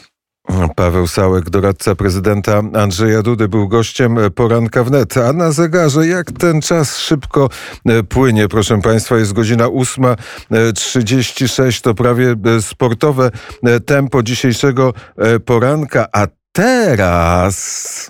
Paweł 0.75 1.07
Sałek, 1.07 1.49
doradca 1.49 1.95
prezydenta 1.95 2.61
Andrzeja 2.73 3.21
Dudy, 3.21 3.47
był 3.47 3.67
gościem 3.67 4.17
poranka 4.35 4.83
wnet. 4.83 5.17
A 5.17 5.33
na 5.33 5.51
zegarze, 5.51 6.07
jak 6.07 6.31
ten 6.31 6.61
czas 6.61 6.97
szybko 6.97 7.49
e, 7.85 8.03
płynie, 8.03 8.47
proszę 8.47 8.81
Państwa, 8.81 9.17
jest 9.17 9.33
godzina 9.33 9.65
8.36, 9.65 11.81
to 11.81 11.93
prawie 11.93 12.35
e, 12.57 12.61
sportowe 12.61 13.31
e, 13.63 13.79
tempo 13.79 14.23
dzisiejszego 14.23 14.93
poranka. 15.45 16.07
A 16.13 16.27
teraz 16.51 18.09